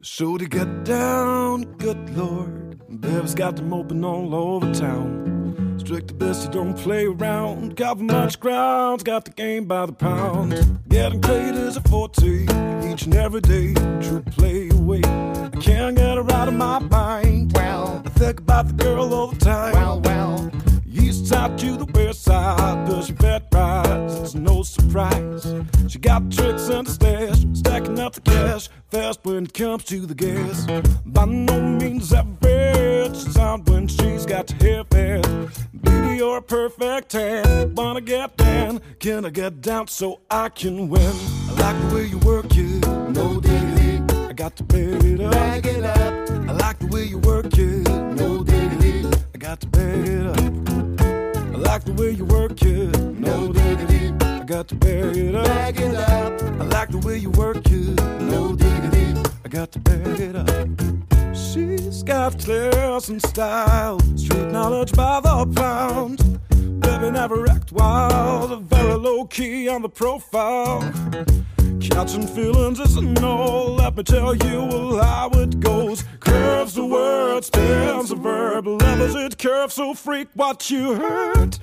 [0.00, 5.76] So to get down, good lord, baby's got them open all over town.
[5.80, 7.76] Strict to this, you don't play around.
[7.76, 10.52] Cover much ground, got the game by the pound.
[10.88, 12.44] Getting paid is a forte,
[12.88, 13.74] each and every day.
[14.00, 15.00] True play away.
[15.02, 17.54] I can't get her out of my mind.
[17.56, 19.72] Well, I think about the girl all the time.
[19.72, 20.00] well,
[24.28, 25.46] it's no surprise.
[25.88, 30.04] She got tricks in the stash, stacking up the cash, fast when it comes to
[30.04, 30.66] the gas.
[31.06, 35.66] By no means average, on when she's got to hair fast.
[35.72, 37.74] Baby, you're a perfect ten.
[37.74, 41.14] Wanna get down, can I get down so I can win?
[41.48, 44.02] I like the way you work it, no diggity.
[44.28, 44.88] I got to pay.
[44.88, 45.77] It up.
[51.78, 54.12] Like the way you work it, no diggity.
[54.24, 55.44] I got to bag it up.
[55.44, 56.42] Bag it up.
[56.42, 59.14] I like the way you work it, no diggity.
[59.44, 61.36] I got to bag it up.
[61.36, 66.40] She's got class and style, street knowledge by the pound.
[66.80, 70.80] Baby never act wild, very low key on the profile.
[71.80, 73.74] Catching feelings is a no.
[73.74, 76.04] Let me tell you how it goes.
[76.20, 81.58] Curves the word, spins the verb, levels it curves so freak what you heard.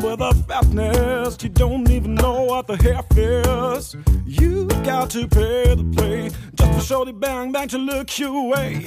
[0.00, 3.96] With a fatness, you don't even know what the half is.
[4.24, 8.84] You got to pay the play just for shorty bang bang to look your way.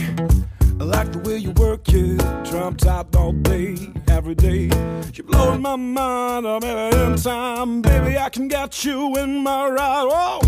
[0.79, 2.17] I like the way you work it,
[2.49, 3.75] trumped out all day,
[4.09, 4.69] every day.
[5.13, 8.17] You're blowing my mind, I'm in time, baby.
[8.17, 10.07] I can get you in my ride.
[10.09, 10.39] Oh,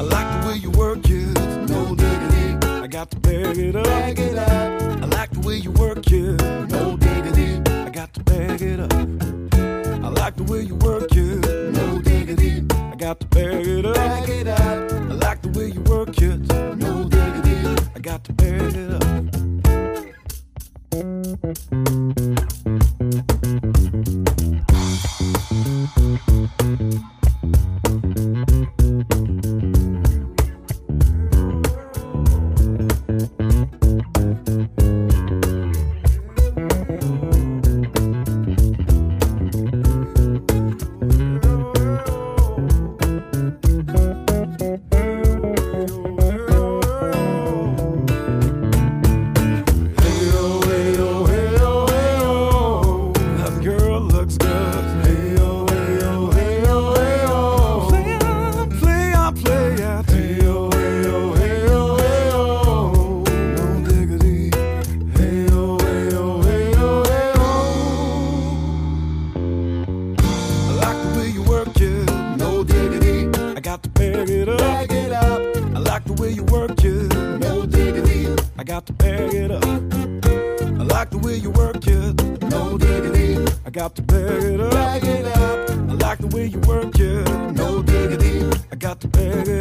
[0.00, 2.66] I like the way you work it, no diggity.
[2.66, 3.84] I got to bag it up.
[3.84, 5.02] Bag it up.
[5.02, 7.60] I like the way you work it, no diggity.
[7.70, 9.45] I got to bag it up.
[10.26, 12.64] I like the way you work it, no diggity.
[12.74, 13.94] I got to bag it up.
[13.94, 14.60] Bag it up.
[14.60, 16.40] I like the way you work it,
[16.78, 17.54] no diggity.
[17.94, 19.04] I got to bag it up.
[26.58, 27.12] Hey-oh,
[76.06, 77.14] the way you work it.
[77.40, 78.34] No diggity.
[78.58, 79.64] I got to bag it up.
[79.64, 82.42] I like the way you work it.
[82.50, 83.44] No diggity.
[83.64, 84.70] I got to bag it up.
[84.72, 85.70] Bag it up.
[85.70, 87.28] I like the way you work it.
[87.52, 88.46] No diggity.
[88.72, 89.55] I got to bag it up.